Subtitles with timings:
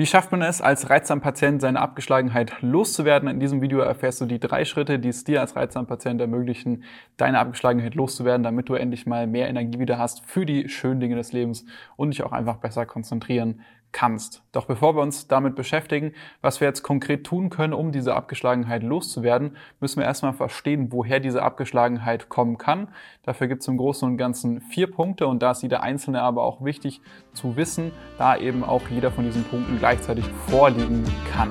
[0.00, 3.28] Wie schafft man es, als Reizdarmpatient seine Abgeschlagenheit loszuwerden?
[3.28, 6.84] In diesem Video erfährst du die drei Schritte, die es dir als Reizdarmpatient ermöglichen,
[7.18, 11.16] deine Abgeschlagenheit loszuwerden, damit du endlich mal mehr Energie wieder hast für die schönen Dinge
[11.16, 11.66] des Lebens
[11.96, 13.60] und dich auch einfach besser konzentrieren
[13.92, 14.42] kannst.
[14.52, 16.12] Doch bevor wir uns damit beschäftigen,
[16.42, 21.20] was wir jetzt konkret tun können, um diese Abgeschlagenheit loszuwerden, müssen wir erstmal verstehen, woher
[21.20, 22.88] diese Abgeschlagenheit kommen kann.
[23.24, 26.44] Dafür gibt es im Großen und Ganzen vier Punkte und da ist jeder einzelne aber
[26.44, 27.00] auch wichtig
[27.32, 31.02] zu wissen, da eben auch jeder von diesen Punkten gleichzeitig vorliegen
[31.32, 31.50] kann.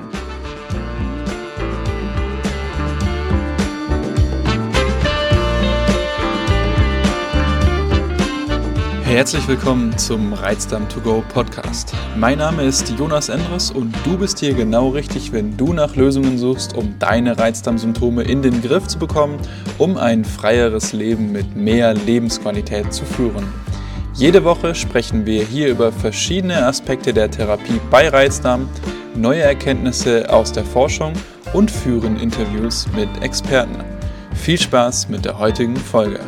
[9.04, 11.92] Herzlich willkommen zum Reizdarm to go Podcast.
[12.16, 16.38] Mein Name ist Jonas Endres und du bist hier genau richtig, wenn du nach Lösungen
[16.38, 19.38] suchst, um deine Reizdarmsymptome in den Griff zu bekommen,
[19.76, 23.52] um ein freieres Leben mit mehr Lebensqualität zu führen.
[24.14, 28.68] Jede Woche sprechen wir hier über verschiedene Aspekte der Therapie bei Reizdarm,
[29.14, 31.12] neue Erkenntnisse aus der Forschung
[31.54, 33.84] und führen Interviews mit Experten.
[34.34, 36.20] Viel Spaß mit der heutigen Folge.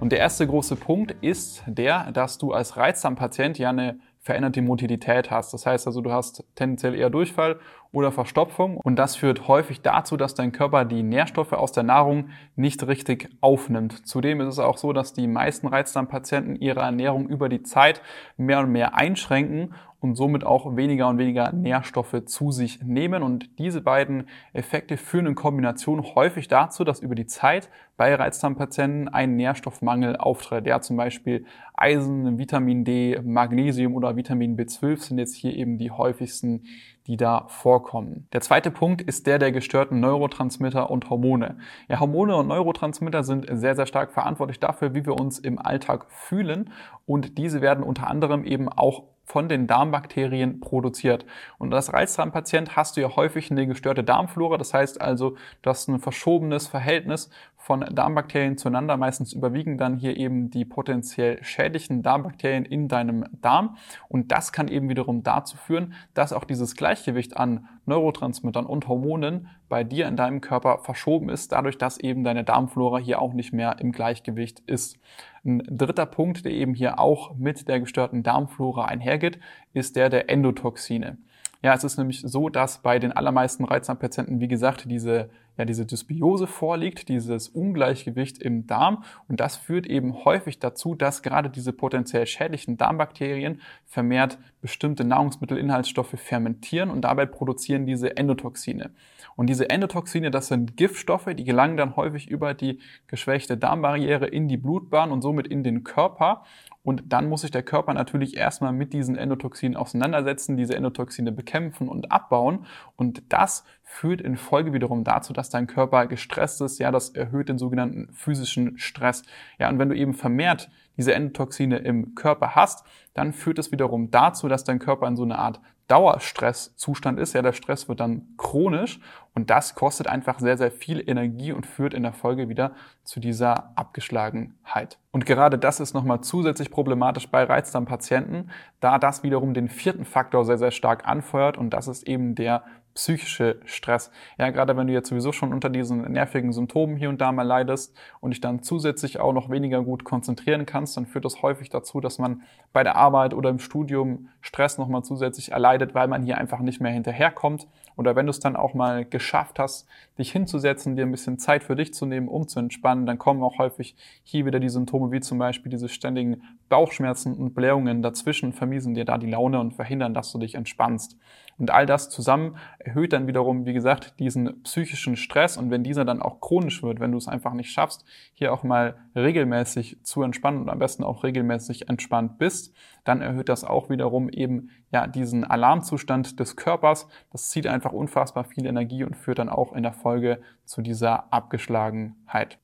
[0.00, 5.30] Und der erste große Punkt ist der, dass du als Reizdarmpatient ja eine veränderte Motilität
[5.30, 5.54] hast.
[5.54, 7.60] Das heißt also, du hast tendenziell eher Durchfall
[7.92, 12.30] oder Verstopfung und das führt häufig dazu, dass dein Körper die Nährstoffe aus der Nahrung
[12.56, 14.04] nicht richtig aufnimmt.
[14.04, 18.02] Zudem ist es auch so, dass die meisten Reizdarmpatienten ihre Ernährung über die Zeit
[18.36, 23.22] mehr und mehr einschränken und somit auch weniger und weniger Nährstoffe zu sich nehmen.
[23.22, 29.08] Und diese beiden Effekte führen in Kombination häufig dazu, dass über die Zeit bei Reizdarmpatienten
[29.08, 30.66] ein Nährstoffmangel auftritt.
[30.66, 35.90] Ja, zum Beispiel Eisen, Vitamin D, Magnesium oder Vitamin B12 sind jetzt hier eben die
[35.90, 36.62] häufigsten
[37.06, 38.26] die da vorkommen.
[38.32, 41.58] Der zweite Punkt ist der der gestörten Neurotransmitter und Hormone.
[41.88, 46.06] Ja, Hormone und Neurotransmitter sind sehr, sehr stark verantwortlich dafür, wie wir uns im Alltag
[46.08, 46.70] fühlen
[47.06, 51.26] und diese werden unter anderem eben auch von den Darmbakterien produziert.
[51.58, 54.56] Und als Reizdarmpatient hast du ja häufig eine gestörte Darmflora.
[54.56, 57.28] Das heißt also, du hast ein verschobenes Verhältnis
[57.66, 58.96] von Darmbakterien zueinander.
[58.96, 63.76] Meistens überwiegen dann hier eben die potenziell schädlichen Darmbakterien in deinem Darm.
[64.08, 69.48] Und das kann eben wiederum dazu führen, dass auch dieses Gleichgewicht an Neurotransmittern und Hormonen
[69.68, 73.52] bei dir in deinem Körper verschoben ist, dadurch, dass eben deine Darmflora hier auch nicht
[73.52, 75.00] mehr im Gleichgewicht ist.
[75.44, 79.40] Ein dritter Punkt, der eben hier auch mit der gestörten Darmflora einhergeht,
[79.72, 81.18] ist der der Endotoxine.
[81.62, 85.86] Ja, es ist nämlich so, dass bei den allermeisten Reizdarmpatienten, wie gesagt, diese ja diese
[85.86, 89.04] Dysbiose vorliegt, dieses Ungleichgewicht im Darm.
[89.28, 96.14] Und das führt eben häufig dazu, dass gerade diese potenziell schädlichen Darmbakterien vermehrt bestimmte Nahrungsmittelinhaltsstoffe
[96.16, 98.90] fermentieren und dabei produzieren diese Endotoxine.
[99.36, 104.48] Und diese Endotoxine, das sind Giftstoffe, die gelangen dann häufig über die geschwächte Darmbarriere in
[104.48, 106.44] die Blutbahn und somit in den Körper.
[106.86, 111.88] Und dann muss sich der Körper natürlich erstmal mit diesen Endotoxinen auseinandersetzen, diese Endotoxine bekämpfen
[111.88, 112.64] und abbauen.
[112.94, 116.78] Und das führt in Folge wiederum dazu, dass dein Körper gestresst ist.
[116.78, 119.24] Ja, das erhöht den sogenannten physischen Stress.
[119.58, 124.12] Ja, und wenn du eben vermehrt diese Endotoxine im Körper hast, dann führt es wiederum
[124.12, 127.32] dazu, dass dein Körper in so eine Art Dauerstresszustand ist.
[127.32, 129.00] Ja, der Stress wird dann chronisch
[129.36, 132.72] und das kostet einfach sehr, sehr viel Energie und führt in der Folge wieder
[133.04, 134.98] zu dieser Abgeschlagenheit.
[135.12, 138.50] Und gerade das ist nochmal zusätzlich problematisch bei Reizdarmpatienten,
[138.80, 142.64] da das wiederum den vierten Faktor sehr, sehr stark anfeuert und das ist eben der
[142.96, 144.10] psychische Stress.
[144.38, 147.42] Ja, gerade wenn du jetzt sowieso schon unter diesen nervigen Symptomen hier und da mal
[147.42, 151.68] leidest und dich dann zusätzlich auch noch weniger gut konzentrieren kannst, dann führt das häufig
[151.68, 152.42] dazu, dass man
[152.72, 156.80] bei der Arbeit oder im Studium Stress nochmal zusätzlich erleidet, weil man hier einfach nicht
[156.80, 157.68] mehr hinterherkommt.
[157.96, 159.88] Oder wenn du es dann auch mal geschafft hast,
[160.18, 163.42] dich hinzusetzen, dir ein bisschen Zeit für dich zu nehmen, um zu entspannen, dann kommen
[163.42, 168.52] auch häufig hier wieder die Symptome wie zum Beispiel diese ständigen Bauchschmerzen und Blähungen dazwischen,
[168.52, 171.16] vermiesen dir da die Laune und verhindern, dass du dich entspannst.
[171.58, 175.56] Und all das zusammen erhöht dann wiederum, wie gesagt, diesen psychischen Stress.
[175.56, 178.62] Und wenn dieser dann auch chronisch wird, wenn du es einfach nicht schaffst, hier auch
[178.62, 182.74] mal regelmäßig zu entspannen und am besten auch regelmäßig entspannt bist,
[183.04, 187.08] dann erhöht das auch wiederum eben ja diesen Alarmzustand des Körpers.
[187.32, 191.32] Das zieht einfach unfassbar viel Energie und führt dann auch in der Folge zu dieser
[191.32, 192.58] Abgeschlagenheit.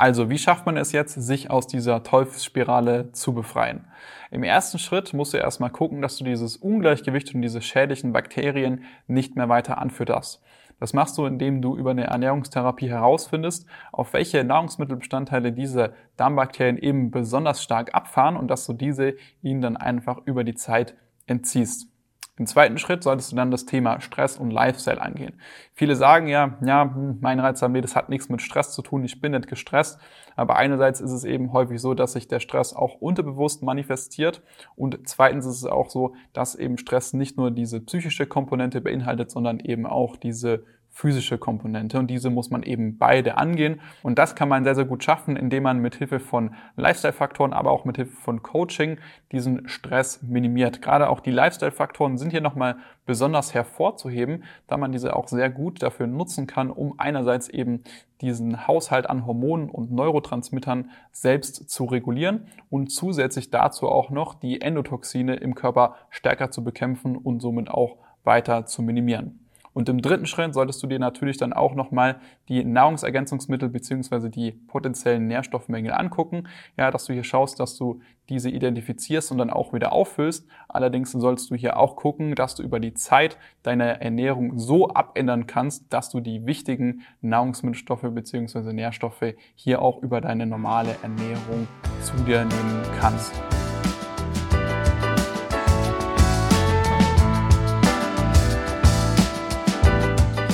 [0.00, 3.88] Also, wie schafft man es jetzt, sich aus dieser Teufelsspirale zu befreien?
[4.30, 8.84] Im ersten Schritt musst du erstmal gucken, dass du dieses Ungleichgewicht und diese schädlichen Bakterien
[9.08, 10.40] nicht mehr weiter anfütterst.
[10.78, 17.10] Das machst du, indem du über eine Ernährungstherapie herausfindest, auf welche Nahrungsmittelbestandteile diese Darmbakterien eben
[17.10, 20.94] besonders stark abfahren und dass du diese ihnen dann einfach über die Zeit
[21.26, 21.88] entziehst.
[22.38, 25.34] Im zweiten Schritt solltest du dann das Thema Stress und Lifestyle angehen.
[25.74, 29.20] Viele sagen ja, ja, hm, mein Reizdarm, das hat nichts mit Stress zu tun, ich
[29.20, 29.98] bin nicht gestresst.
[30.36, 34.42] Aber einerseits ist es eben häufig so, dass sich der Stress auch unterbewusst manifestiert.
[34.76, 39.30] Und zweitens ist es auch so, dass eben Stress nicht nur diese psychische Komponente beinhaltet,
[39.32, 40.64] sondern eben auch diese
[40.98, 44.84] physische Komponente und diese muss man eben beide angehen und das kann man sehr, sehr
[44.84, 48.98] gut schaffen, indem man mit Hilfe von Lifestyle-Faktoren, aber auch mit Hilfe von Coaching
[49.30, 50.82] diesen Stress minimiert.
[50.82, 55.84] Gerade auch die Lifestyle-Faktoren sind hier nochmal besonders hervorzuheben, da man diese auch sehr gut
[55.84, 57.84] dafür nutzen kann, um einerseits eben
[58.20, 64.62] diesen Haushalt an Hormonen und Neurotransmittern selbst zu regulieren und zusätzlich dazu auch noch die
[64.62, 69.47] Endotoxine im Körper stärker zu bekämpfen und somit auch weiter zu minimieren.
[69.78, 72.16] Und im dritten Schritt solltest du dir natürlich dann auch nochmal
[72.48, 76.48] die Nahrungsergänzungsmittel beziehungsweise die potenziellen Nährstoffmängel angucken.
[76.76, 80.48] Ja, dass du hier schaust, dass du diese identifizierst und dann auch wieder auffüllst.
[80.68, 85.46] Allerdings sollst du hier auch gucken, dass du über die Zeit deine Ernährung so abändern
[85.46, 91.68] kannst, dass du die wichtigen Nahrungsmittelstoffe beziehungsweise Nährstoffe hier auch über deine normale Ernährung
[92.02, 93.32] zu dir nehmen kannst.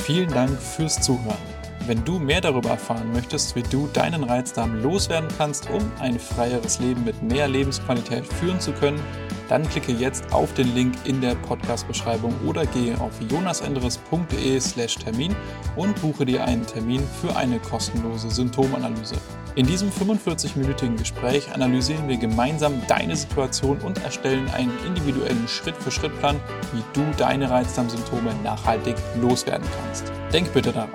[0.05, 1.39] Vielen Dank fürs Zuhören.
[1.87, 6.79] Wenn du mehr darüber erfahren möchtest, wie du deinen Reizdarm loswerden kannst, um ein freieres
[6.79, 9.01] Leben mit mehr Lebensqualität führen zu können,
[9.49, 15.35] dann klicke jetzt auf den Link in der Podcast-Beschreibung oder gehe auf jonasenderes.de/termin
[15.77, 19.17] und buche dir einen Termin für eine kostenlose Symptomanalyse.
[19.57, 26.41] In diesem 45-minütigen Gespräch analysieren wir gemeinsam deine Situation und erstellen einen individuellen Schritt-für-Schritt-Plan,
[26.73, 30.11] wie du deine Reizdarmsymptome nachhaltig loswerden kannst.
[30.33, 30.91] Denk bitte daran.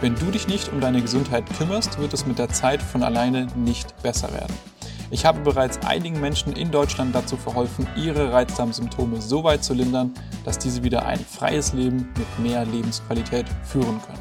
[0.00, 3.48] Wenn du dich nicht um deine Gesundheit kümmerst, wird es mit der Zeit von alleine
[3.56, 4.54] nicht besser werden.
[5.10, 10.12] Ich habe bereits einigen Menschen in Deutschland dazu verholfen, ihre Reizdarmsymptome so weit zu lindern,
[10.44, 14.18] dass diese wieder ein freies Leben mit mehr Lebensqualität führen können.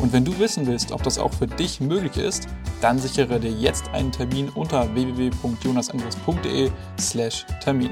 [0.00, 2.46] Und wenn du wissen willst, ob das auch für dich möglich ist,
[2.80, 7.90] dann sichere dir jetzt einen Termin unter www.jonasandres.de/termin.